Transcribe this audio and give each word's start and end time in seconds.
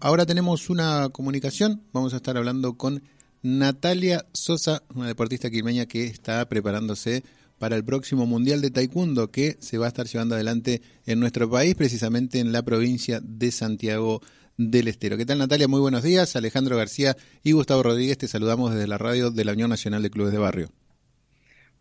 Ahora 0.00 0.26
tenemos 0.26 0.70
una 0.70 1.08
comunicación, 1.08 1.82
vamos 1.92 2.14
a 2.14 2.18
estar 2.18 2.36
hablando 2.36 2.76
con 2.76 3.02
Natalia 3.42 4.26
Sosa, 4.32 4.84
una 4.94 5.08
deportista 5.08 5.50
quilmeña 5.50 5.86
que 5.86 6.04
está 6.04 6.48
preparándose 6.48 7.24
para 7.58 7.74
el 7.74 7.84
próximo 7.84 8.24
Mundial 8.24 8.60
de 8.60 8.70
Taekwondo 8.70 9.32
que 9.32 9.56
se 9.58 9.76
va 9.76 9.86
a 9.86 9.88
estar 9.88 10.06
llevando 10.06 10.36
adelante 10.36 10.82
en 11.04 11.18
nuestro 11.18 11.50
país, 11.50 11.74
precisamente 11.74 12.38
en 12.38 12.52
la 12.52 12.62
provincia 12.62 13.18
de 13.20 13.50
Santiago 13.50 14.20
del 14.56 14.86
Estero. 14.86 15.16
¿Qué 15.16 15.26
tal 15.26 15.38
Natalia? 15.38 15.66
Muy 15.66 15.80
buenos 15.80 16.04
días. 16.04 16.36
Alejandro 16.36 16.76
García 16.76 17.16
y 17.42 17.50
Gustavo 17.50 17.82
Rodríguez 17.82 18.18
te 18.18 18.28
saludamos 18.28 18.72
desde 18.72 18.86
la 18.86 18.98
radio 18.98 19.32
de 19.32 19.44
la 19.44 19.52
Unión 19.52 19.70
Nacional 19.70 20.04
de 20.04 20.10
Clubes 20.10 20.32
de 20.32 20.38
Barrio. 20.38 20.70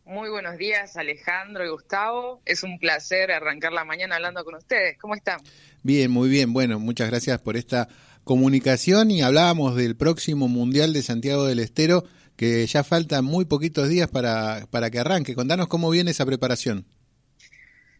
Muy 0.05 0.29
buenos 0.29 0.57
días, 0.57 0.95
Alejandro 0.95 1.65
y 1.65 1.69
Gustavo. 1.69 2.41
Es 2.45 2.63
un 2.63 2.79
placer 2.79 3.29
arrancar 3.29 3.73
la 3.73 3.83
mañana 3.83 4.15
hablando 4.15 4.43
con 4.45 4.55
ustedes. 4.55 4.97
¿Cómo 4.97 5.13
están? 5.13 5.41
Bien, 5.83 6.09
muy 6.09 6.29
bien. 6.29 6.53
Bueno, 6.53 6.79
muchas 6.79 7.09
gracias 7.09 7.39
por 7.41 7.57
esta 7.57 7.89
comunicación 8.27 9.09
y 9.09 9.23
hablábamos 9.23 9.75
del 9.75 9.95
próximo 9.95 10.47
Mundial 10.47 10.93
de 10.93 11.01
Santiago 11.01 11.45
del 11.45 11.57
Estero, 11.57 12.03
que 12.35 12.67
ya 12.67 12.83
faltan 12.83 13.25
muy 13.25 13.45
poquitos 13.45 13.89
días 13.89 14.07
para, 14.09 14.67
para 14.69 14.91
que 14.91 14.99
arranque. 14.99 15.33
Contanos 15.33 15.67
cómo 15.67 15.89
viene 15.89 16.11
esa 16.11 16.27
preparación. 16.27 16.85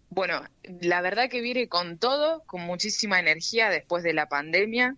Bueno, 0.10 0.44
la 0.82 1.02
verdad 1.02 1.30
que 1.30 1.42
viene 1.42 1.68
con 1.68 1.98
todo, 1.98 2.44
con 2.46 2.62
muchísima 2.62 3.20
energía 3.20 3.70
después 3.70 4.04
de 4.04 4.14
la 4.14 4.30
pandemia, 4.30 4.96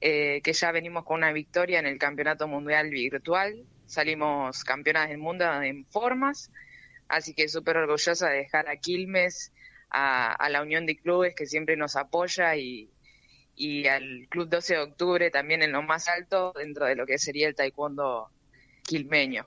eh, 0.00 0.40
que 0.42 0.52
ya 0.54 0.72
venimos 0.72 1.04
con 1.04 1.18
una 1.18 1.32
victoria 1.32 1.78
en 1.78 1.86
el 1.86 1.98
Campeonato 1.98 2.48
Mundial 2.48 2.88
Virtual, 2.90 3.64
salimos 3.86 4.64
campeonas 4.64 5.08
del 5.08 5.18
mundo 5.18 5.44
en 5.62 5.84
formas, 5.86 6.50
así 7.08 7.34
que 7.34 7.48
súper 7.48 7.76
orgullosa 7.76 8.28
de 8.28 8.38
dejar 8.38 8.68
a 8.68 8.76
Quilmes, 8.76 9.52
a, 9.90 10.48
la 10.48 10.62
Unión 10.62 10.86
de 10.86 10.96
Clubes 10.96 11.34
que 11.34 11.46
siempre 11.46 11.76
nos 11.76 11.96
apoya 11.96 12.56
y, 12.56 12.88
al 13.88 14.26
Club 14.28 14.48
12 14.48 14.74
de 14.74 14.80
Octubre 14.80 15.30
también 15.30 15.62
en 15.62 15.72
lo 15.72 15.82
más 15.82 16.08
alto 16.08 16.52
dentro 16.56 16.86
de 16.86 16.96
lo 16.96 17.06
que 17.06 17.18
sería 17.18 17.48
el 17.48 17.54
taekwondo 17.54 18.30
quilmeño. 18.82 19.46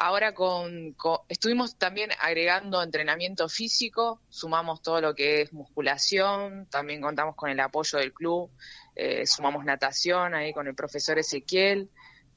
Ahora 0.00 0.32
con, 0.32 0.94
estuvimos 1.28 1.76
también 1.76 2.10
agregando 2.20 2.80
entrenamiento 2.80 3.48
físico, 3.48 4.20
sumamos 4.28 4.80
todo 4.80 5.00
lo 5.00 5.14
que 5.16 5.42
es 5.42 5.52
musculación, 5.52 6.68
también 6.70 7.00
contamos 7.00 7.34
con 7.34 7.50
el 7.50 7.58
apoyo 7.58 7.98
del 7.98 8.12
club, 8.12 8.48
eh, 8.94 9.26
sumamos 9.26 9.64
natación 9.64 10.34
ahí 10.34 10.52
con 10.52 10.68
el 10.68 10.76
profesor 10.76 11.18
Ezequiel, 11.18 11.90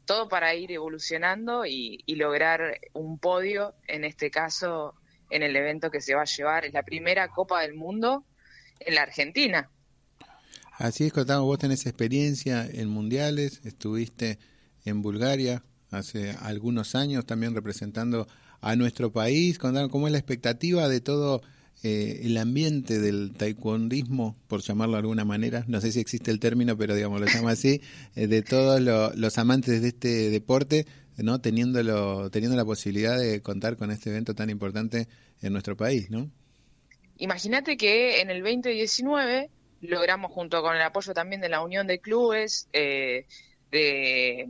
todo 0.05 0.27
para 0.27 0.55
ir 0.55 0.71
evolucionando 0.71 1.63
y, 1.65 2.03
lograr 2.15 2.79
un 2.93 3.19
podio, 3.19 3.75
en 3.87 4.05
este 4.05 4.31
caso 4.31 4.95
en 5.29 5.43
el 5.43 5.55
evento 5.55 5.91
que 5.91 6.01
se 6.01 6.15
va 6.15 6.23
a 6.23 6.25
llevar, 6.25 6.65
es 6.65 6.73
la 6.73 6.81
primera 6.83 7.27
Copa 7.27 7.61
del 7.61 7.75
Mundo 7.75 8.25
en 8.79 8.95
la 8.95 9.03
Argentina. 9.03 9.69
Así 10.81 11.03
es, 11.03 11.13
Cotamo, 11.13 11.45
vos 11.45 11.59
tenés 11.59 11.85
experiencia 11.85 12.67
en 12.67 12.89
mundiales, 12.89 13.61
estuviste 13.65 14.39
en 14.83 15.03
Bulgaria 15.03 15.61
hace 15.91 16.31
algunos 16.41 16.95
años 16.95 17.23
también 17.27 17.53
representando 17.53 18.27
a 18.61 18.75
nuestro 18.75 19.11
país. 19.11 19.59
Contanos 19.59 19.91
cómo 19.91 20.07
es 20.07 20.11
la 20.11 20.17
expectativa 20.17 20.89
de 20.89 20.99
todo 20.99 21.43
eh, 21.83 22.21
el 22.23 22.35
ambiente 22.35 22.99
del 22.99 23.31
taekwondismo, 23.37 24.35
por 24.47 24.61
llamarlo 24.61 24.93
de 24.93 25.01
alguna 25.01 25.23
manera, 25.23 25.63
no 25.67 25.79
sé 25.81 25.91
si 25.91 25.99
existe 25.99 26.31
el 26.31 26.39
término, 26.39 26.75
pero 26.75 26.95
digamos 26.95 27.21
lo 27.21 27.27
llamo 27.27 27.49
así, 27.49 27.79
eh, 28.15 28.25
de 28.25 28.41
todos 28.41 28.81
los 28.81 29.37
amantes 29.37 29.83
de 29.83 29.89
este 29.89 30.31
deporte, 30.31 30.87
no 31.15 31.39
teniendo 31.41 32.31
teniendo 32.31 32.57
la 32.57 32.65
posibilidad 32.65 33.19
de 33.19 33.43
contar 33.43 33.77
con 33.77 33.91
este 33.91 34.09
evento 34.09 34.33
tan 34.33 34.49
importante 34.49 35.07
en 35.43 35.53
nuestro 35.53 35.77
país, 35.77 36.09
¿no? 36.09 36.31
Imagínate 37.17 37.77
que 37.77 38.21
en 38.21 38.31
el 38.31 38.41
2019 38.41 39.51
logramos 39.81 40.31
junto 40.31 40.61
con 40.61 40.75
el 40.75 40.81
apoyo 40.81 41.13
también 41.13 41.41
de 41.41 41.49
la 41.49 41.61
Unión 41.61 41.87
de 41.87 41.99
Clubes, 41.99 42.69
eh, 42.73 43.25
de, 43.71 44.49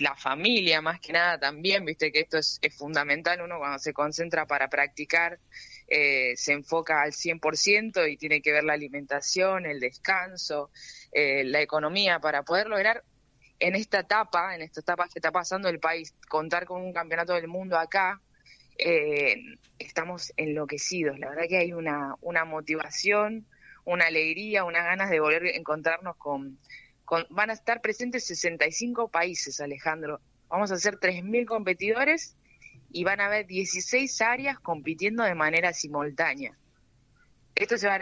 la 0.00 0.14
familia 0.14 0.82
más 0.82 1.00
que 1.00 1.12
nada 1.12 1.38
también, 1.38 1.84
viste 1.84 2.12
que 2.12 2.20
esto 2.20 2.38
es, 2.38 2.58
es 2.60 2.76
fundamental, 2.76 3.40
uno 3.40 3.58
cuando 3.58 3.78
se 3.78 3.92
concentra 3.92 4.46
para 4.46 4.68
practicar 4.68 5.38
eh, 5.94 6.36
se 6.36 6.52
enfoca 6.52 7.02
al 7.02 7.12
100% 7.12 8.10
y 8.10 8.16
tiene 8.16 8.40
que 8.40 8.50
ver 8.50 8.64
la 8.64 8.72
alimentación, 8.72 9.66
el 9.66 9.78
descanso, 9.78 10.70
eh, 11.12 11.44
la 11.44 11.60
economía 11.60 12.18
para 12.18 12.44
poder 12.44 12.68
lograr 12.68 13.04
en 13.58 13.74
esta 13.74 14.00
etapa, 14.00 14.54
en 14.54 14.62
esta 14.62 14.80
etapa 14.80 15.04
que 15.04 15.18
está 15.18 15.30
pasando 15.30 15.68
el 15.68 15.80
país, 15.80 16.14
contar 16.30 16.64
con 16.64 16.80
un 16.80 16.94
campeonato 16.94 17.34
del 17.34 17.46
mundo 17.46 17.78
acá, 17.78 18.22
eh, 18.78 19.36
estamos 19.78 20.32
enloquecidos. 20.38 21.18
La 21.18 21.28
verdad 21.28 21.44
que 21.46 21.58
hay 21.58 21.74
una, 21.74 22.14
una 22.22 22.46
motivación, 22.46 23.46
una 23.84 24.06
alegría, 24.06 24.64
unas 24.64 24.84
ganas 24.84 25.10
de 25.10 25.20
volver 25.20 25.44
a 25.44 25.56
encontrarnos 25.56 26.16
con, 26.16 26.58
con... 27.04 27.26
Van 27.30 27.50
a 27.50 27.54
estar 27.54 27.80
presentes 27.80 28.24
65 28.24 29.08
países, 29.08 29.60
Alejandro. 29.60 30.20
Vamos 30.48 30.70
a 30.70 30.74
hacer 30.74 30.98
3.000 30.98 31.46
competidores 31.46 32.36
y 32.90 33.04
van 33.04 33.20
a 33.20 33.26
haber 33.26 33.46
16 33.46 34.20
áreas 34.20 34.58
compitiendo 34.60 35.22
de 35.24 35.34
manera 35.34 35.72
simultánea. 35.72 36.56
Esto 37.54 37.76
se 37.78 37.86
va 37.86 37.94
a 37.94 37.98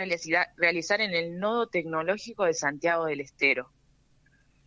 realizar 0.56 1.00
en 1.00 1.12
el 1.12 1.38
nodo 1.38 1.68
tecnológico 1.68 2.44
de 2.44 2.54
Santiago 2.54 3.06
del 3.06 3.20
Estero. 3.20 3.70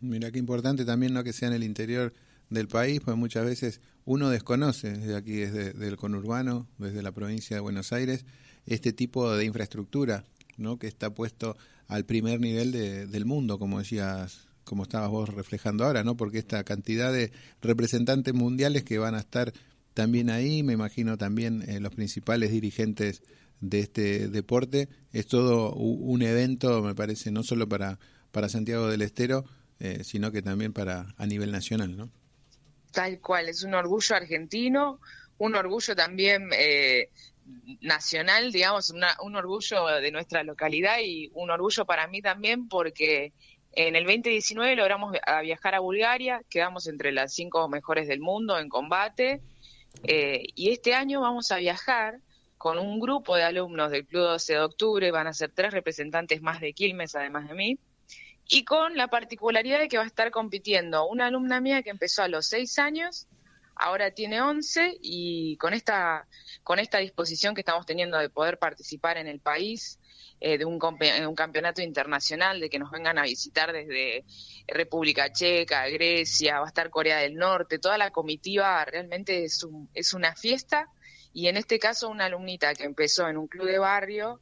Mira 0.00 0.30
qué 0.30 0.38
importante 0.38 0.84
también 0.84 1.14
no 1.14 1.24
que 1.24 1.32
sea 1.32 1.48
en 1.48 1.54
el 1.54 1.64
interior 1.64 2.12
del 2.50 2.68
país, 2.68 3.00
porque 3.00 3.18
muchas 3.18 3.46
veces 3.46 3.80
uno 4.04 4.28
desconoce 4.28 4.92
desde 4.92 5.16
aquí, 5.16 5.36
desde 5.36 5.88
el 5.88 5.96
conurbano, 5.96 6.68
desde 6.78 7.02
la 7.02 7.12
provincia 7.12 7.56
de 7.56 7.60
Buenos 7.60 7.92
Aires, 7.92 8.26
este 8.66 8.92
tipo 8.92 9.34
de 9.34 9.44
infraestructura, 9.44 10.24
¿no? 10.58 10.78
que 10.78 10.86
está 10.86 11.10
puesto 11.10 11.56
al 11.88 12.04
primer 12.04 12.40
nivel 12.40 12.72
del 12.72 13.24
mundo, 13.24 13.58
como 13.58 13.78
decías, 13.78 14.48
como 14.64 14.82
estabas 14.84 15.10
vos 15.10 15.28
reflejando 15.28 15.84
ahora, 15.84 16.02
¿no? 16.02 16.16
Porque 16.16 16.38
esta 16.38 16.64
cantidad 16.64 17.12
de 17.12 17.30
representantes 17.60 18.34
mundiales 18.34 18.84
que 18.84 18.98
van 18.98 19.14
a 19.14 19.20
estar 19.20 19.52
también 19.92 20.30
ahí, 20.30 20.62
me 20.62 20.72
imagino 20.72 21.16
también 21.16 21.62
eh, 21.68 21.78
los 21.80 21.94
principales 21.94 22.50
dirigentes 22.50 23.22
de 23.60 23.80
este 23.80 24.28
deporte. 24.28 24.88
Es 25.12 25.26
todo 25.26 25.72
un 25.74 26.22
evento, 26.22 26.82
me 26.82 26.94
parece, 26.94 27.30
no 27.30 27.42
solo 27.42 27.68
para, 27.68 27.98
para 28.32 28.48
Santiago 28.48 28.88
del 28.88 29.02
Estero, 29.02 29.44
eh, 29.78 30.02
sino 30.02 30.32
que 30.32 30.42
también 30.42 30.72
para 30.72 31.14
a 31.16 31.26
nivel 31.26 31.52
nacional, 31.52 31.96
¿no? 31.96 32.10
Tal 32.92 33.20
cual, 33.20 33.48
es 33.48 33.62
un 33.62 33.74
orgullo 33.74 34.16
argentino, 34.16 35.00
un 35.38 35.54
orgullo 35.56 35.96
también 35.96 36.50
eh, 36.56 37.10
nacional, 37.80 38.52
digamos, 38.52 38.92
un 39.22 39.36
orgullo 39.36 39.86
de 39.86 40.10
nuestra 40.10 40.42
localidad 40.42 40.98
y 41.02 41.30
un 41.34 41.50
orgullo 41.50 41.84
para 41.84 42.06
mí 42.06 42.22
también 42.22 42.68
porque 42.68 43.32
en 43.72 43.96
el 43.96 44.04
2019 44.04 44.76
logramos 44.76 45.12
viajar 45.42 45.74
a 45.74 45.80
Bulgaria, 45.80 46.42
quedamos 46.48 46.86
entre 46.86 47.12
las 47.12 47.34
cinco 47.34 47.68
mejores 47.68 48.08
del 48.08 48.20
mundo 48.20 48.58
en 48.58 48.68
combate 48.68 49.42
eh, 50.02 50.46
y 50.54 50.70
este 50.70 50.94
año 50.94 51.20
vamos 51.20 51.50
a 51.52 51.56
viajar 51.56 52.18
con 52.58 52.78
un 52.78 52.98
grupo 52.98 53.36
de 53.36 53.42
alumnos 53.42 53.90
del 53.90 54.06
Club 54.06 54.22
12 54.22 54.54
de 54.54 54.60
Octubre, 54.60 55.10
van 55.10 55.26
a 55.26 55.34
ser 55.34 55.52
tres 55.54 55.72
representantes 55.72 56.40
más 56.40 56.60
de 56.60 56.72
Quilmes, 56.72 57.14
además 57.14 57.48
de 57.48 57.54
mí, 57.54 57.78
y 58.48 58.64
con 58.64 58.96
la 58.96 59.08
particularidad 59.08 59.78
de 59.78 59.88
que 59.88 59.98
va 59.98 60.04
a 60.04 60.06
estar 60.06 60.30
compitiendo 60.30 61.06
una 61.06 61.26
alumna 61.26 61.60
mía 61.60 61.82
que 61.82 61.90
empezó 61.90 62.22
a 62.22 62.28
los 62.28 62.46
seis 62.46 62.78
años, 62.78 63.26
ahora 63.76 64.10
tiene 64.12 64.40
once, 64.40 64.96
y 65.00 65.56
con 65.56 65.74
esta, 65.74 66.26
con 66.62 66.78
esta 66.78 66.98
disposición 66.98 67.54
que 67.54 67.60
estamos 67.60 67.86
teniendo 67.86 68.18
de 68.18 68.30
poder 68.30 68.58
participar 68.58 69.18
en 69.18 69.26
el 69.26 69.40
país, 69.40 69.98
eh, 70.40 70.58
de 70.58 70.64
un, 70.64 70.78
un, 70.82 71.34
campeonato 71.34 71.80
internacional, 71.80 72.60
de 72.60 72.68
que 72.68 72.78
nos 72.78 72.90
vengan 72.90 73.18
a 73.18 73.22
visitar 73.22 73.72
desde 73.72 74.24
República 74.66 75.32
Checa, 75.32 75.88
Grecia, 75.88 76.58
va 76.58 76.66
a 76.66 76.68
estar 76.68 76.90
Corea 76.90 77.18
del 77.18 77.36
Norte, 77.36 77.78
toda 77.78 77.96
la 77.96 78.10
comitiva 78.10 78.84
realmente 78.84 79.44
es, 79.44 79.66
es 79.94 80.12
una 80.12 80.34
fiesta. 80.34 80.88
Y 81.32 81.48
en 81.48 81.56
este 81.56 81.78
caso 81.78 82.08
una 82.08 82.26
alumnita 82.26 82.74
que 82.74 82.84
empezó 82.84 83.28
en 83.28 83.38
un 83.38 83.48
club 83.48 83.66
de 83.66 83.78
barrio, 83.78 84.40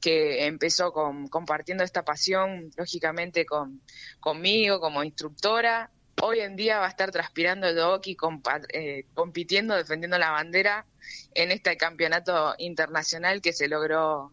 que 0.00 0.46
empezó 0.46 0.92
con, 0.92 1.28
compartiendo 1.28 1.84
esta 1.84 2.04
pasión, 2.04 2.70
lógicamente, 2.76 3.44
con, 3.44 3.82
conmigo 4.20 4.80
como 4.80 5.04
instructora, 5.04 5.90
hoy 6.22 6.40
en 6.40 6.56
día 6.56 6.78
va 6.78 6.86
a 6.86 6.90
estar 6.90 7.10
transpirando 7.10 7.66
el 7.66 7.78
hockey, 7.78 8.16
eh, 8.72 9.06
compitiendo, 9.14 9.74
defendiendo 9.74 10.18
la 10.18 10.30
bandera 10.30 10.86
en 11.34 11.50
este 11.50 11.76
campeonato 11.76 12.54
internacional 12.58 13.40
que 13.40 13.52
se 13.52 13.68
logró 13.68 14.32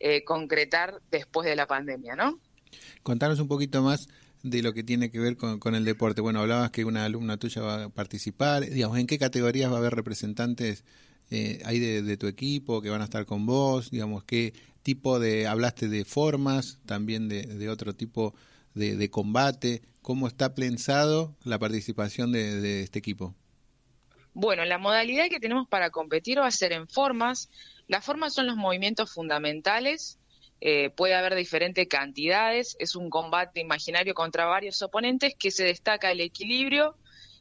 eh, 0.00 0.24
concretar 0.24 1.00
después 1.10 1.46
de 1.46 1.56
la 1.56 1.66
pandemia, 1.66 2.14
¿no? 2.16 2.38
Contanos 3.02 3.40
un 3.40 3.48
poquito 3.48 3.82
más 3.82 4.08
de 4.42 4.62
lo 4.62 4.72
que 4.72 4.84
tiene 4.84 5.10
que 5.10 5.18
ver 5.18 5.36
con, 5.36 5.74
el 5.74 5.84
deporte. 5.84 6.20
Bueno, 6.20 6.40
hablabas 6.40 6.70
que 6.70 6.84
una 6.84 7.04
alumna 7.04 7.36
tuya 7.36 7.62
va 7.62 7.84
a 7.84 7.88
participar, 7.88 8.68
digamos, 8.68 8.98
¿en 8.98 9.06
qué 9.06 9.18
categorías 9.18 9.70
va 9.70 9.76
a 9.76 9.78
haber 9.78 9.94
representantes 9.94 10.84
eh, 11.30 11.60
ahí 11.64 11.80
de, 11.80 12.16
tu 12.16 12.26
equipo 12.26 12.80
que 12.80 12.90
van 12.90 13.00
a 13.00 13.04
estar 13.04 13.26
con 13.26 13.46
vos? 13.46 13.90
Digamos, 13.90 14.24
¿qué 14.24 14.52
tipo 14.82 15.18
de, 15.18 15.46
hablaste 15.46 15.88
de 15.88 16.04
formas, 16.04 16.78
también 16.86 17.28
de, 17.28 17.68
otro 17.68 17.94
tipo 17.94 18.34
de, 18.34 18.36
combate? 19.10 19.82
¿Cómo 20.02 20.28
está 20.28 20.54
pensado 20.54 21.36
la 21.44 21.58
participación 21.58 22.32
de 22.32 22.82
este 22.82 22.98
equipo? 22.98 23.34
Bueno, 24.34 24.64
la 24.64 24.78
modalidad 24.78 25.28
que 25.28 25.40
tenemos 25.40 25.66
para 25.68 25.90
competir 25.90 26.38
va 26.38 26.46
a 26.46 26.50
ser 26.50 26.72
en 26.72 26.86
formas. 26.86 27.48
Las 27.88 28.04
formas 28.04 28.34
son 28.34 28.46
los 28.46 28.56
movimientos 28.56 29.12
fundamentales 29.12 30.18
eh, 30.60 30.90
puede 30.90 31.14
haber 31.14 31.34
diferentes 31.34 31.86
cantidades, 31.86 32.76
es 32.78 32.96
un 32.96 33.10
combate 33.10 33.60
imaginario 33.60 34.14
contra 34.14 34.46
varios 34.46 34.80
oponentes 34.80 35.34
que 35.38 35.50
se 35.50 35.64
destaca 35.64 36.10
el 36.10 36.20
equilibrio, 36.20 36.96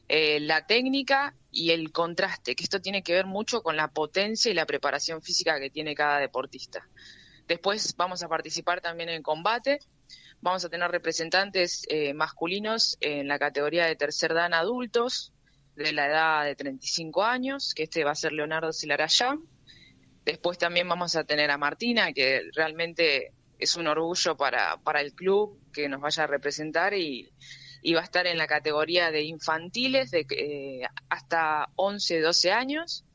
eh, 0.09 0.39
la 0.41 0.67
técnica 0.67 1.33
y 1.49 1.71
el 1.71 1.91
contraste, 1.91 2.55
que 2.55 2.63
esto 2.63 2.81
tiene 2.81 3.03
que 3.03 3.13
ver 3.13 3.25
mucho 3.25 3.63
con 3.63 3.77
la 3.77 3.87
potencia 3.87 4.51
y 4.51 4.53
la 4.53 4.65
preparación 4.65 5.21
física 5.21 5.59
que 5.59 5.69
tiene 5.69 5.95
cada 5.95 6.19
deportista. 6.19 6.87
Después 7.47 7.95
vamos 7.95 8.23
a 8.23 8.27
participar 8.27 8.81
también 8.81 9.09
en 9.09 9.21
combate, 9.21 9.79
vamos 10.41 10.65
a 10.65 10.69
tener 10.69 10.89
representantes 10.91 11.83
eh, 11.89 12.13
masculinos 12.13 12.97
en 13.01 13.27
la 13.27 13.39
categoría 13.39 13.85
de 13.85 13.95
tercer 13.95 14.33
dan 14.33 14.53
adultos, 14.53 15.31
de 15.75 15.91
la 15.91 16.07
edad 16.07 16.45
de 16.45 16.55
35 16.55 17.23
años, 17.23 17.73
que 17.75 17.83
este 17.83 18.03
va 18.03 18.11
a 18.11 18.15
ser 18.15 18.31
Leonardo 18.31 18.71
Silarayán, 18.71 19.43
Después 20.25 20.57
también 20.57 20.89
vamos 20.89 21.15
a 21.15 21.23
tener 21.23 21.51
a 21.51 21.57
Martina, 21.59 22.11
que 22.11 22.49
realmente 22.55 23.31
es 23.59 23.75
un 23.75 23.85
orgullo 23.85 24.35
para, 24.35 24.77
para 24.77 24.99
el 24.99 25.13
club 25.13 25.59
que 25.71 25.87
nos 25.87 26.01
vaya 26.01 26.23
a 26.23 26.27
representar 26.27 26.95
y, 26.95 27.31
va 27.93 28.01
a 28.01 28.03
estar 28.03 28.25
en 28.25 28.39
la 28.39 28.47
categoría 28.47 29.11
de 29.11 29.21
infantiles 29.21 30.09
de 30.09 30.25
eh, 30.31 30.87
hasta 31.09 31.69
11, 31.75 32.21
12 32.21 32.51
años. 32.51 33.05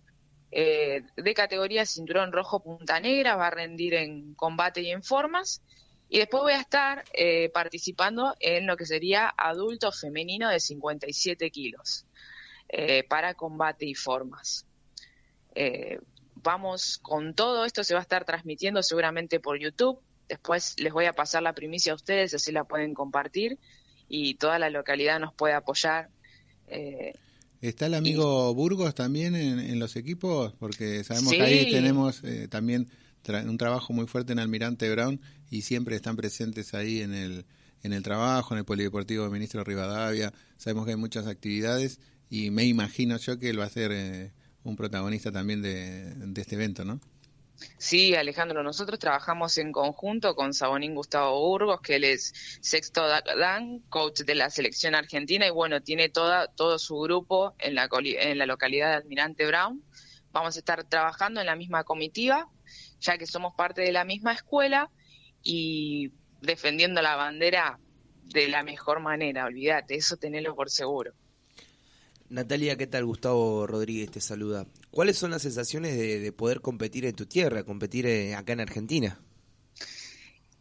Eh, 0.53 1.03
de 1.17 1.35
categoría 1.35 1.87
cinturón 1.87 2.33
rojo 2.33 2.61
punta 2.61 3.01
negra, 3.01 3.37
va 3.37 3.49
a 3.49 3.51
rendir 3.51 3.95
en 3.95 4.35
combate 4.35 4.83
y 4.83 4.91
en 4.91 5.03
formas. 5.03 5.63
Y 6.09 6.19
después 6.19 6.43
voy 6.43 6.53
a 6.55 6.61
estar 6.61 7.05
eh, 7.13 7.51
participando 7.51 8.35
en 8.41 8.67
lo 8.67 8.77
que 8.77 8.85
sería 8.85 9.33
adulto 9.37 9.93
femenino 9.93 10.49
de 10.49 10.61
57 10.61 11.51
kilos 11.51 12.07
para 13.09 13.35
combate 13.35 13.85
y 13.85 13.97
formas 13.97 14.65
vamos 16.43 16.99
con 16.99 17.35
todo 17.35 17.65
esto, 17.65 17.85
se 17.85 17.95
va 17.95 18.01
a 18.01 18.03
estar 18.03 18.25
transmitiendo 18.25 18.83
seguramente 18.83 19.41
por 19.41 19.59
YouTube. 19.59 20.01
Después 20.29 20.79
les 20.79 20.93
voy 20.93 21.07
a 21.07 21.13
pasar 21.13 21.43
la 21.43 21.55
primicia 21.55 21.93
a 21.93 21.97
ustedes, 21.97 22.35
así 22.35 22.53
la 22.53 22.65
pueden 22.65 22.95
compartir 22.95 23.59
y 24.09 24.35
toda 24.35 24.59
la 24.59 24.71
localidad 24.71 25.21
nos 25.21 25.35
puede 25.35 25.55
apoyar. 25.55 26.09
¿Está 27.61 27.87
el 27.87 27.95
amigo 27.95 28.55
Burgos 28.55 28.95
también 28.95 29.35
en, 29.35 29.79
los 29.79 29.97
equipos? 29.97 30.55
Porque 30.59 31.05
sabemos 31.05 31.33
que 31.33 31.43
ahí 31.43 31.71
tenemos 31.71 32.25
eh, 32.25 32.49
también 32.49 32.89
un 33.47 33.59
trabajo 33.59 33.93
muy 33.93 34.07
fuerte 34.07 34.33
en 34.33 34.39
Almirante 34.39 34.91
Brown 34.91 35.21
y 35.51 35.63
siempre 35.63 35.97
están 35.97 36.17
presentes 36.17 36.73
ahí 36.73 37.01
en 37.01 37.13
el, 37.13 37.45
en 37.83 37.93
el 37.93 38.03
trabajo, 38.03 38.55
en 38.55 38.59
el 38.59 38.65
Polideportivo 38.65 39.29
Ministro 39.31 39.63
Rivadavia. 39.63 40.33
Sabemos 40.57 40.87
que 40.87 40.93
hay 40.93 40.97
muchas 40.97 41.27
actividades 41.27 42.01
y 42.31 42.51
me 42.51 42.65
imagino 42.65 43.17
yo 43.19 43.39
que 43.39 43.51
él 43.51 43.61
va 43.61 43.65
a 43.65 43.71
ser 43.71 43.91
eh, 43.93 44.33
un 44.63 44.77
protagonista 44.77 45.33
también 45.33 45.63
de, 45.63 46.15
este 46.37 46.55
evento, 46.55 46.85
¿no? 46.85 47.01
Sí, 47.79 48.15
Alejandro, 48.15 48.63
nosotros 48.63 48.99
trabajamos 48.99 49.59
en 49.59 49.73
conjunto 49.73 50.35
con 50.35 50.55
Sabonín 50.55 50.95
Gustavo 50.95 51.39
Burgos, 51.41 51.81
que 51.81 51.97
él 51.97 52.05
es 52.05 52.33
sexto 52.61 53.07
Dan, 53.07 53.81
coach 53.89 54.21
de 54.21 54.35
la 54.35 54.51
selección 54.51 54.95
argentina, 54.95 55.47
y 55.47 55.51
bueno, 55.51 55.83
tiene 55.83 56.09
toda, 56.09 56.49
todo 56.49 56.79
su 56.79 56.99
grupo 57.01 57.55
en 57.59 57.75
la, 57.75 57.89
en 57.93 58.39
la 58.39 58.47
localidad 58.47 58.91
de 58.91 58.97
Almirante 58.97 59.47
Brown. 59.47 59.83
Vamos 60.33 60.57
a 60.57 60.59
estar 60.59 60.85
trabajando 60.85 61.41
en 61.41 61.47
la 61.47 61.57
misma 61.57 61.85
comitiva, 61.85 62.49
ya 63.01 63.19
que 63.19 63.27
somos 63.27 63.55
parte 63.55 63.83
de 63.83 63.93
la 63.93 64.05
misma 64.05 64.33
escuela 64.33 64.91
y 65.43 66.13
defendiendo 66.41 67.03
la 67.03 67.17
bandera 67.17 67.79
de 68.25 68.49
la 68.49 68.63
mejor 68.63 69.01
manera, 69.01 69.47
olvídate, 69.47 69.97
eso 69.97 70.17
tenelo 70.17 70.55
por 70.55 70.71
seguro. 70.71 71.13
Natalia, 72.31 72.77
¿qué 72.77 72.87
tal? 72.87 73.05
Gustavo 73.07 73.67
Rodríguez 73.67 74.13
te 74.13 74.21
saluda. 74.21 74.65
¿Cuáles 74.93 75.19
son 75.19 75.33
las 75.33 75.43
sensaciones 75.43 75.99
de, 75.99 76.33
poder 76.33 76.61
competir 76.61 77.05
en 77.05 77.17
tu 77.17 77.27
tierra, 77.27 77.65
competir 77.65 78.07
eh, 78.07 78.37
acá 78.37 78.53
en 78.53 78.61
Argentina? 78.61 79.19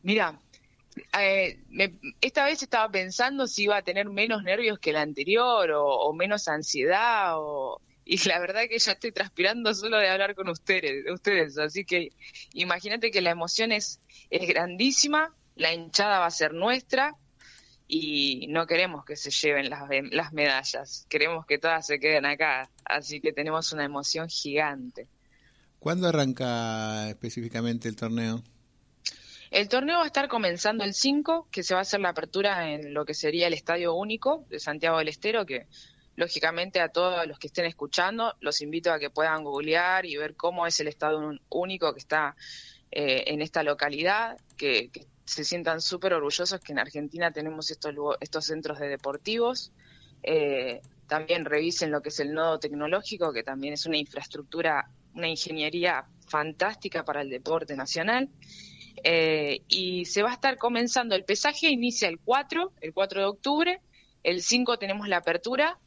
Mira, 0.01 0.39
eh, 1.19 1.59
esta 2.21 2.45
vez 2.45 2.63
estaba 2.63 2.89
pensando 2.89 3.45
si 3.45 3.65
iba 3.65 3.77
a 3.77 3.83
tener 3.83 4.09
menos 4.09 4.41
nervios 4.41 4.79
que 4.79 4.91
la 4.91 5.03
anterior 5.03 5.69
o, 5.75 6.11
menos 6.13 6.47
ansiedad 6.47 7.35
y 8.03 8.17
la 8.27 8.39
verdad 8.39 8.63
que 8.67 8.79
ya 8.79 8.93
estoy 8.93 9.11
transpirando 9.11 9.71
solo 9.75 9.99
de 9.99 10.09
hablar 10.09 10.33
con 10.33 10.49
ustedes, 10.49 11.05
ustedes 11.11 11.59
así 11.59 11.85
que 11.85 12.09
imagínate 12.53 13.11
que 13.11 13.21
la 13.21 13.29
emoción 13.29 13.71
es 13.71 13.99
grandísima, 14.31 15.35
la 15.55 15.71
hinchada 15.71 16.17
va 16.17 16.25
a 16.25 16.31
ser 16.31 16.55
nuestra, 16.55 17.15
y 17.91 18.45
no 18.49 18.67
queremos 18.67 19.03
que 19.03 19.15
se 19.15 19.31
lleven 19.31 19.71
las, 19.71 19.89
las 20.11 20.31
medallas, 20.31 21.07
queremos 21.09 21.47
que 21.47 21.57
todas 21.57 21.87
se 21.87 21.99
queden 21.99 22.23
acá, 22.27 22.69
así 22.85 23.19
que 23.19 23.33
tenemos 23.33 23.73
una 23.73 23.83
emoción 23.83 24.29
gigante. 24.29 25.07
¿Cuándo 25.79 26.07
arranca 26.07 27.09
específicamente 27.09 27.89
el 27.89 27.95
torneo? 27.95 28.43
El 29.49 29.67
torneo 29.69 29.97
va 29.97 30.03
a 30.03 30.07
estar 30.07 30.27
comenzando 30.27 30.83
el 30.83 30.93
5, 30.93 31.47
que 31.49 31.63
se 31.63 31.73
va 31.73 31.79
a 31.79 31.81
hacer 31.81 31.99
la 31.99 32.09
apertura 32.09 32.71
en 32.71 32.93
lo 32.93 33.05
que 33.05 33.15
sería 33.15 33.47
el 33.47 33.53
Estadio 33.53 33.95
Único 33.95 34.45
de 34.49 34.59
Santiago 34.59 34.99
del 34.99 35.07
Estero, 35.07 35.47
que 35.47 35.65
lógicamente 36.15 36.81
a 36.81 36.89
todos 36.89 37.25
los 37.25 37.39
que 37.39 37.47
estén 37.47 37.65
escuchando 37.65 38.35
los 38.39 38.61
invito 38.61 38.93
a 38.93 38.99
que 38.99 39.09
puedan 39.09 39.43
googlear 39.43 40.05
y 40.05 40.15
ver 40.15 40.35
cómo 40.35 40.67
es 40.67 40.79
el 40.79 40.89
Estadio 40.89 41.39
Único 41.49 41.91
que 41.93 41.99
está 41.99 42.35
eh, 42.91 43.23
en 43.27 43.41
esta 43.41 43.63
localidad, 43.63 44.37
que, 44.57 44.89
que 44.89 45.07
se 45.29 45.43
sientan 45.43 45.79
súper 45.79 46.13
orgullosos 46.13 46.59
que 46.59 46.71
en 46.71 46.79
Argentina 46.79 47.31
tenemos 47.31 47.69
estos, 47.69 47.93
estos 48.19 48.45
centros 48.45 48.79
de 48.79 48.87
deportivos. 48.87 49.71
Eh, 50.23 50.81
también 51.07 51.45
revisen 51.45 51.91
lo 51.91 52.01
que 52.01 52.09
es 52.09 52.19
el 52.19 52.33
nodo 52.33 52.59
tecnológico, 52.59 53.31
que 53.31 53.43
también 53.43 53.73
es 53.75 53.85
una 53.85 53.97
infraestructura, 53.97 54.89
una 55.13 55.27
ingeniería 55.27 56.05
fantástica 56.27 57.05
para 57.05 57.21
el 57.21 57.29
deporte 57.29 57.75
nacional. 57.75 58.29
Eh, 59.03 59.61
y 59.67 60.05
se 60.05 60.23
va 60.23 60.31
a 60.31 60.33
estar 60.33 60.57
comenzando 60.57 61.15
el 61.15 61.23
pesaje, 61.25 61.69
inicia 61.69 62.09
el 62.09 62.17
4, 62.19 62.73
el 62.81 62.91
4 62.91 63.21
de 63.21 63.27
octubre, 63.27 63.81
el 64.23 64.41
5 64.41 64.79
tenemos 64.79 65.07
la 65.07 65.17
apertura 65.17 65.77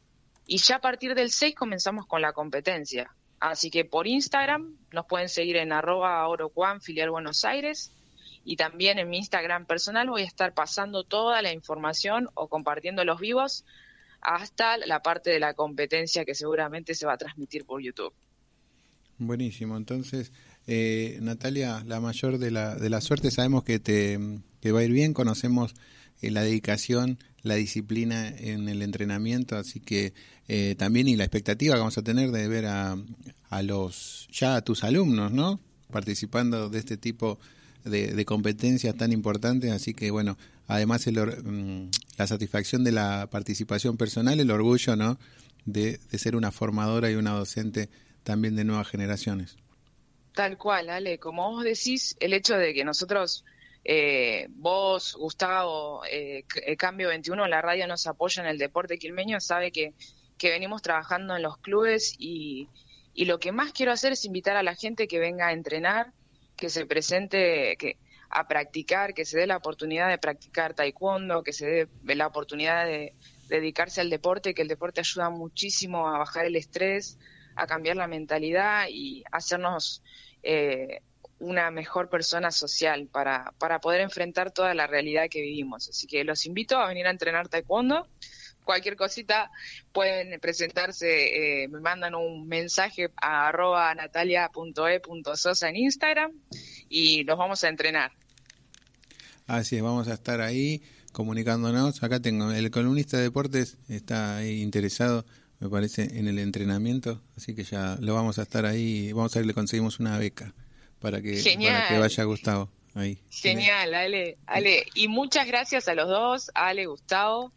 y 0.47 0.57
ya 0.57 0.77
a 0.77 0.81
partir 0.81 1.15
del 1.15 1.31
6 1.31 1.53
comenzamos 1.53 2.07
con 2.07 2.21
la 2.21 2.31
competencia. 2.31 3.13
Así 3.41 3.69
que 3.69 3.83
por 3.83 4.07
Instagram 4.07 4.77
nos 4.93 5.05
pueden 5.05 5.27
seguir 5.27 5.57
en 5.57 5.73
arroba 5.73 6.25
orocuan 6.29 6.79
filial 6.79 7.11
Buenos 7.11 7.43
Aires 7.43 7.91
y 8.43 8.55
también 8.55 8.99
en 8.99 9.09
mi 9.09 9.17
Instagram 9.17 9.65
personal 9.65 10.09
voy 10.09 10.23
a 10.23 10.25
estar 10.25 10.53
pasando 10.53 11.03
toda 11.03 11.41
la 11.41 11.53
información 11.53 12.29
o 12.33 12.47
compartiendo 12.47 13.05
los 13.05 13.19
vivos 13.19 13.65
hasta 14.21 14.77
la 14.77 15.01
parte 15.01 15.29
de 15.29 15.39
la 15.39 15.53
competencia 15.53 16.25
que 16.25 16.35
seguramente 16.35 16.95
se 16.95 17.05
va 17.05 17.13
a 17.13 17.17
transmitir 17.17 17.65
por 17.65 17.81
YouTube. 17.81 18.13
Buenísimo, 19.17 19.77
entonces 19.77 20.31
eh, 20.65 21.17
Natalia, 21.21 21.83
la 21.85 21.99
mayor 21.99 22.37
de 22.37 22.51
la, 22.51 22.75
de 22.75 22.89
la 22.89 23.01
suerte, 23.01 23.31
sabemos 23.31 23.63
que 23.63 23.79
te, 23.79 24.17
va 24.17 24.79
a 24.79 24.83
ir 24.83 24.91
bien, 24.91 25.13
conocemos 25.13 25.73
eh, 26.21 26.31
la 26.31 26.41
dedicación, 26.41 27.19
la 27.41 27.55
disciplina 27.55 28.29
en 28.29 28.69
el 28.69 28.81
entrenamiento, 28.81 29.57
así 29.57 29.79
que 29.79 30.13
eh, 30.47 30.75
también 30.77 31.07
y 31.07 31.15
la 31.15 31.25
expectativa 31.25 31.75
que 31.75 31.79
vamos 31.79 31.97
a 31.97 32.03
tener 32.03 32.31
de 32.31 32.47
ver 32.47 32.65
a, 32.65 32.97
a 33.49 33.61
los, 33.61 34.27
ya 34.31 34.55
a 34.55 34.61
tus 34.61 34.83
alumnos, 34.83 35.31
¿no? 35.31 35.59
Participando 35.91 36.69
de 36.69 36.79
este 36.79 36.97
tipo 36.97 37.35
de 37.35 37.62
de, 37.83 38.25
competencias 38.25 38.95
tan 38.95 39.11
importantes, 39.11 39.71
así 39.71 39.93
que 39.93 40.11
bueno, 40.11 40.37
además 40.67 41.05
el, 41.07 41.17
mm, 41.17 41.91
la 42.17 42.27
satisfacción 42.27 42.83
de 42.83 42.91
la 42.91 43.27
participación 43.29 43.97
personal, 43.97 44.39
el 44.39 44.51
orgullo, 44.51 44.95
¿no? 44.95 45.17
De, 45.65 45.99
ser 46.13 46.35
una 46.35 46.51
formadora 46.51 47.09
y 47.09 47.15
una 47.15 47.31
docente 47.31 47.89
también 48.23 48.55
de 48.55 48.63
nuevas 48.63 48.87
generaciones. 48.87 49.57
Tal 50.33 50.57
cual, 50.57 50.89
Ale, 50.89 51.19
como 51.19 51.51
vos 51.51 51.63
decís, 51.63 52.15
el 52.19 52.33
hecho 52.33 52.57
de 52.57 52.73
que 52.73 52.83
nosotros, 52.83 53.45
eh, 53.83 54.47
vos, 54.49 55.15
Gustavo, 55.19 56.03
eh 56.09 56.45
Cambio 56.77 57.09
21, 57.09 57.47
la 57.47 57.61
radio 57.61 57.87
nos 57.87 58.07
apoya 58.07 58.41
en 58.41 58.49
el 58.49 58.57
deporte 58.57 58.97
quilmeño, 58.97 59.39
sabe 59.39 59.71
que, 59.71 59.93
que 60.37 60.49
venimos 60.49 60.81
trabajando 60.81 61.35
en 61.35 61.43
los 61.43 61.57
clubes 61.57 62.15
y, 62.17 62.67
y 63.13 63.25
lo 63.25 63.39
que 63.39 63.51
más 63.51 63.73
quiero 63.73 63.91
hacer 63.91 64.13
es 64.13 64.25
invitar 64.25 64.57
a 64.57 64.63
la 64.63 64.75
gente 64.75 65.07
que 65.07 65.19
venga 65.19 65.47
a 65.47 65.53
entrenar, 65.53 66.11
que 66.55 66.69
se 66.69 66.85
presente 66.85 67.75
que, 67.77 67.97
a 68.29 68.47
practicar, 68.47 69.13
que 69.13 69.25
se 69.25 69.37
dé 69.37 69.47
la 69.47 69.57
oportunidad 69.57 70.09
de 70.09 70.17
practicar 70.17 70.73
taekwondo, 70.73 71.43
que 71.43 71.53
se 71.53 71.87
dé 72.01 72.15
la 72.15 72.27
oportunidad 72.27 72.85
de, 72.85 73.13
dedicarse 73.47 74.01
al 74.01 74.09
deporte, 74.09 74.53
que 74.53 74.63
el 74.63 74.67
deporte 74.67 75.01
ayuda 75.01 75.29
muchísimo 75.29 76.07
a 76.07 76.17
bajar 76.17 76.45
el 76.45 76.55
estrés, 76.55 77.19
a 77.55 77.67
cambiar 77.67 77.97
la 77.97 78.07
mentalidad 78.07 78.87
y 78.89 79.23
hacernos 79.31 80.01
eh, 80.41 81.01
una 81.39 81.69
mejor 81.69 82.09
persona 82.09 82.49
social 82.51 83.07
para, 83.11 83.53
para 83.59 83.79
poder 83.79 84.01
enfrentar 84.01 84.51
toda 84.51 84.73
la 84.73 84.87
realidad 84.87 85.27
que 85.29 85.41
vivimos. 85.41 85.89
Así 85.89 86.07
que 86.07 86.23
los 86.23 86.45
invito 86.45 86.77
a 86.77 86.87
venir 86.87 87.05
a 87.05 87.11
entrenar 87.11 87.49
taekwondo 87.49 88.07
cualquier 88.63 88.95
cosita 88.95 89.51
pueden 89.91 90.39
presentarse, 90.39 91.63
eh, 91.63 91.67
me 91.67 91.79
mandan 91.79 92.15
un 92.15 92.47
mensaje 92.47 93.11
a 93.21 93.47
arroba 93.47 93.93
natalia.e.sosa 93.95 95.69
en 95.69 95.75
Instagram 95.75 96.31
y 96.89 97.23
los 97.23 97.37
vamos 97.37 97.63
a 97.63 97.69
entrenar. 97.69 98.11
Así 99.47 99.75
es, 99.75 99.83
vamos 99.83 100.07
a 100.07 100.13
estar 100.13 100.41
ahí 100.41 100.81
comunicándonos. 101.11 102.03
Acá 102.03 102.19
tengo, 102.19 102.51
el 102.51 102.71
columnista 102.71 103.17
de 103.17 103.23
deportes 103.23 103.77
está 103.87 104.37
ahí 104.37 104.61
interesado, 104.61 105.25
me 105.59 105.69
parece, 105.69 106.17
en 106.17 106.27
el 106.27 106.39
entrenamiento, 106.39 107.21
así 107.37 107.55
que 107.55 107.63
ya 107.63 107.97
lo 108.01 108.13
vamos 108.13 108.39
a 108.39 108.43
estar 108.43 108.65
ahí, 108.65 109.13
vamos 109.13 109.35
a 109.35 109.39
ver, 109.39 109.45
le 109.45 109.53
conseguimos 109.53 109.99
una 109.99 110.17
beca 110.17 110.53
para 110.99 111.21
que, 111.21 111.41
para 111.61 111.87
que 111.87 111.99
vaya 111.99 112.23
Gustavo. 112.23 112.69
ahí. 112.95 113.21
Genial, 113.29 113.93
Ale, 113.93 114.37
Ale. 114.45 114.85
Y 114.93 115.07
muchas 115.07 115.47
gracias 115.47 115.87
a 115.87 115.95
los 115.95 116.07
dos, 116.07 116.51
Ale, 116.53 116.85
Gustavo, 116.85 117.53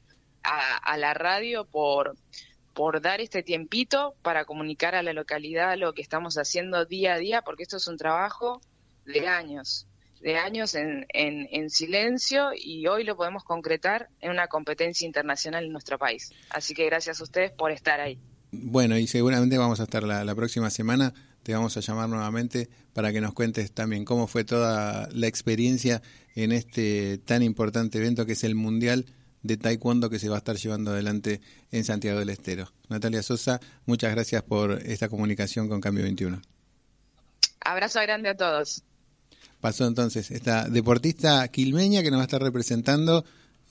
a, 0.47 0.97
la 0.97 1.15
radio 1.15 1.65
por, 1.65 2.17
por 2.75 3.01
dar 3.01 3.21
este 3.21 3.43
tiempito 3.43 4.15
para 4.23 4.45
comunicar 4.45 4.95
a 4.95 5.03
la 5.03 5.13
localidad 5.13 5.77
lo 5.77 5.93
que 5.93 6.03
estamos 6.03 6.37
haciendo 6.37 6.85
día 6.85 7.15
a 7.15 7.19
día, 7.19 7.43
porque 7.43 7.65
esto 7.65 7.77
es 7.77 7.89
un 7.89 7.97
trabajo 7.97 8.61
de 9.05 9.29
años, 9.29 9.87
de 10.21 10.37
años 10.37 10.75
en, 10.75 11.07
en, 11.13 11.49
en 11.51 11.71
silencio 11.71 12.51
y 12.55 12.87
hoy 12.87 13.05
lo 13.05 13.17
podemos 13.17 13.45
concretar 13.45 14.09
en 14.21 14.31
una 14.31 14.49
competencia 14.49 15.07
internacional 15.07 15.65
en 15.65 15.73
nuestro 15.73 15.99
país. 15.99 16.33
Así 16.51 16.75
que 16.75 16.87
gracias 16.87 17.21
a 17.21 17.25
ustedes 17.25 17.53
por 17.53 17.71
estar 17.71 18.01
ahí. 18.01 18.19
Bueno, 18.53 18.97
y 18.97 19.07
seguramente 19.07 19.59
vamos 19.59 19.81
a 19.81 19.85
estar 19.85 20.03
la, 20.03 20.25
la, 20.25 20.35
próxima 20.35 20.71
semana, 20.71 21.13
te 21.43 21.53
vamos 21.53 21.77
a 21.77 21.81
llamar 21.81 22.09
nuevamente 22.09 22.69
para 22.95 23.13
que 23.13 23.21
nos 23.21 23.35
cuentes 23.35 23.73
también 23.73 24.05
cómo 24.05 24.27
fue 24.27 24.45
toda 24.45 25.09
la 25.13 25.27
experiencia 25.27 26.01
en 26.35 26.53
este 26.53 27.19
tan 27.19 27.43
importante 27.43 27.99
evento 27.99 28.25
que 28.25 28.33
es 28.33 28.45
el 28.45 28.55
Mundial 28.55 29.07
de 29.47 29.57
Taekwondo 29.57 30.11
que 30.11 30.19
se 30.19 30.29
va 30.29 30.37
a 30.37 30.39
estar 30.39 30.57
llevando 30.57 30.91
adelante 30.91 31.41
en 31.71 31.85
Santiago 31.85 32.19
del 32.19 32.31
Estero. 32.31 32.73
Natalia 32.89 33.23
Sosa, 33.23 33.61
muchas 33.87 34.13
gracias 34.13 34.43
por 34.43 34.73
esta 34.85 35.09
comunicación 35.09 35.69
con 35.69 35.81
Cambio 35.81 36.05
21. 36.05 36.41
Abrazo 37.61 38.01
grande 38.01 38.29
a 38.29 38.37
todos. 38.37 38.83
Pasó 39.61 39.87
entonces 39.87 40.31
esta 40.31 40.69
deportista 40.69 41.47
quilmeña 41.49 42.03
que 42.03 42.11
nos 42.11 42.19
va 42.19 42.23
a 42.23 42.27
estar 42.27 42.43
representando 42.43 43.25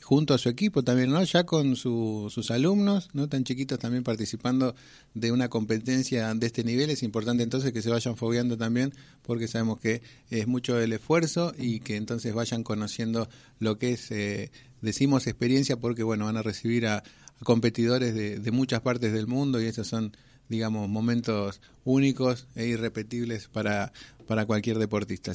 junto 0.05 0.35
a 0.35 0.37
su 0.37 0.49
equipo 0.49 0.83
también, 0.83 1.09
¿no? 1.09 1.23
Ya 1.23 1.47
con 1.47 1.75
su, 1.75 2.27
sus 2.29 2.51
alumnos, 2.51 3.09
¿no? 3.13 3.27
Tan 3.27 3.43
chiquitos 3.43 3.79
también 3.79 4.03
participando 4.03 4.75
de 5.15 5.31
una 5.31 5.49
competencia 5.49 6.31
de 6.35 6.45
este 6.45 6.63
nivel. 6.63 6.91
Es 6.91 7.01
importante 7.01 7.41
entonces 7.41 7.73
que 7.73 7.81
se 7.81 7.89
vayan 7.89 8.15
fogueando 8.15 8.55
también 8.55 8.93
porque 9.23 9.47
sabemos 9.47 9.79
que 9.79 10.03
es 10.29 10.45
mucho 10.45 10.79
el 10.79 10.93
esfuerzo 10.93 11.53
y 11.57 11.79
que 11.79 11.95
entonces 11.95 12.35
vayan 12.35 12.63
conociendo 12.63 13.27
lo 13.57 13.79
que 13.79 13.93
es, 13.93 14.11
eh, 14.11 14.51
decimos 14.83 15.25
experiencia 15.25 15.77
porque, 15.77 16.03
bueno, 16.03 16.25
van 16.25 16.37
a 16.37 16.43
recibir 16.43 16.85
a, 16.85 16.97
a 16.97 17.43
competidores 17.43 18.13
de, 18.13 18.37
de 18.37 18.51
muchas 18.51 18.81
partes 18.81 19.11
del 19.11 19.25
mundo 19.25 19.59
y 19.59 19.65
esos 19.65 19.87
son 19.87 20.15
digamos, 20.49 20.87
momentos 20.87 21.61
únicos 21.83 22.47
e 22.55 22.67
irrepetibles 22.67 23.47
para, 23.47 23.91
para 24.27 24.45
cualquier 24.45 24.77
deportista. 24.77 25.33